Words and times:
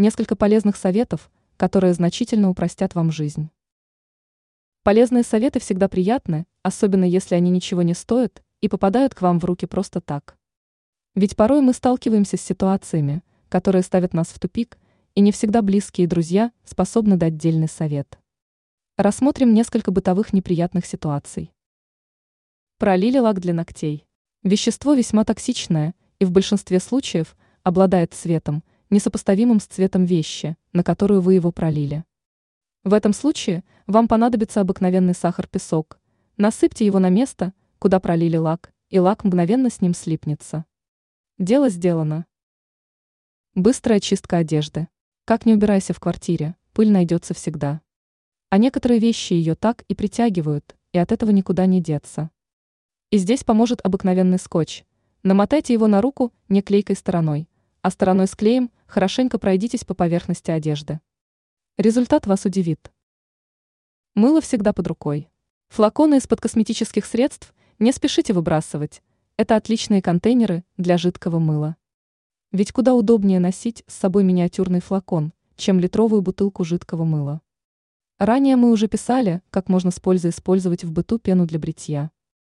несколько 0.00 0.34
полезных 0.34 0.76
советов, 0.76 1.30
которые 1.56 1.94
значительно 1.94 2.50
упростят 2.50 2.94
вам 2.94 3.12
жизнь. 3.12 3.50
Полезные 4.82 5.22
советы 5.22 5.60
всегда 5.60 5.88
приятны, 5.88 6.46
особенно 6.62 7.04
если 7.04 7.34
они 7.34 7.50
ничего 7.50 7.82
не 7.82 7.94
стоят 7.94 8.42
и 8.60 8.68
попадают 8.68 9.14
к 9.14 9.20
вам 9.20 9.38
в 9.38 9.44
руки 9.44 9.66
просто 9.66 10.00
так. 10.00 10.36
Ведь 11.14 11.36
порой 11.36 11.60
мы 11.60 11.74
сталкиваемся 11.74 12.36
с 12.36 12.40
ситуациями, 12.40 13.22
которые 13.48 13.82
ставят 13.82 14.14
нас 14.14 14.28
в 14.28 14.38
тупик, 14.38 14.78
и 15.14 15.20
не 15.20 15.32
всегда 15.32 15.60
близкие 15.60 16.06
друзья 16.06 16.52
способны 16.64 17.16
дать 17.16 17.36
дельный 17.36 17.68
совет. 17.68 18.18
Рассмотрим 18.96 19.52
несколько 19.52 19.90
бытовых 19.90 20.32
неприятных 20.32 20.86
ситуаций. 20.86 21.52
Пролили 22.78 23.18
лак 23.18 23.40
для 23.40 23.52
ногтей. 23.52 24.06
Вещество 24.42 24.94
весьма 24.94 25.24
токсичное 25.24 25.94
и 26.20 26.24
в 26.24 26.30
большинстве 26.30 26.80
случаев 26.80 27.36
обладает 27.62 28.14
цветом, 28.14 28.62
несопоставимым 28.90 29.60
с 29.60 29.66
цветом 29.66 30.04
вещи, 30.04 30.56
на 30.72 30.82
которую 30.82 31.20
вы 31.20 31.34
его 31.34 31.52
пролили. 31.52 32.04
В 32.84 32.94
этом 32.94 33.12
случае 33.12 33.64
вам 33.86 34.08
понадобится 34.08 34.60
обыкновенный 34.60 35.14
сахар-песок. 35.14 35.98
Насыпьте 36.36 36.86
его 36.86 36.98
на 36.98 37.08
место, 37.08 37.52
куда 37.78 38.00
пролили 38.00 38.36
лак, 38.36 38.72
и 38.88 38.98
лак 38.98 39.24
мгновенно 39.24 39.70
с 39.70 39.80
ним 39.80 39.94
слипнется. 39.94 40.64
Дело 41.38 41.68
сделано. 41.68 42.26
Быстрая 43.54 44.00
чистка 44.00 44.38
одежды. 44.38 44.88
Как 45.24 45.44
не 45.44 45.54
убирайся 45.54 45.92
в 45.92 46.00
квартире, 46.00 46.56
пыль 46.72 46.90
найдется 46.90 47.34
всегда. 47.34 47.80
А 48.48 48.58
некоторые 48.58 48.98
вещи 48.98 49.34
ее 49.34 49.54
так 49.54 49.82
и 49.88 49.94
притягивают, 49.94 50.76
и 50.92 50.98
от 50.98 51.12
этого 51.12 51.30
никуда 51.30 51.66
не 51.66 51.82
деться. 51.82 52.30
И 53.10 53.18
здесь 53.18 53.44
поможет 53.44 53.80
обыкновенный 53.84 54.38
скотч. 54.38 54.84
Намотайте 55.22 55.74
его 55.74 55.86
на 55.86 56.00
руку 56.00 56.32
не 56.48 56.62
клейкой 56.62 56.96
стороной, 56.96 57.48
а 57.82 57.90
стороной 57.90 58.26
с 58.26 58.34
клеем 58.34 58.70
хорошенько 58.86 59.38
пройдитесь 59.38 59.84
по 59.84 59.94
поверхности 59.94 60.50
одежды. 60.50 61.00
Результат 61.78 62.26
вас 62.26 62.44
удивит. 62.44 62.92
Мыло 64.14 64.40
всегда 64.40 64.72
под 64.72 64.86
рукой. 64.88 65.28
Флаконы 65.68 66.16
из-под 66.16 66.40
косметических 66.40 67.04
средств 67.06 67.54
не 67.78 67.92
спешите 67.92 68.32
выбрасывать. 68.32 69.02
Это 69.36 69.56
отличные 69.56 70.02
контейнеры 70.02 70.64
для 70.76 70.98
жидкого 70.98 71.38
мыла. 71.38 71.76
Ведь 72.52 72.72
куда 72.72 72.94
удобнее 72.94 73.40
носить 73.40 73.84
с 73.86 73.94
собой 73.94 74.24
миниатюрный 74.24 74.80
флакон, 74.80 75.32
чем 75.56 75.78
литровую 75.78 76.20
бутылку 76.20 76.64
жидкого 76.64 77.04
мыла. 77.04 77.40
Ранее 78.18 78.56
мы 78.56 78.70
уже 78.70 78.88
писали, 78.88 79.40
как 79.50 79.68
можно 79.68 79.90
с 79.90 80.00
пользой 80.00 80.32
использовать 80.32 80.84
в 80.84 80.92
быту 80.92 81.18
пену 81.18 81.46
для 81.46 81.58
бритья. 81.58 82.10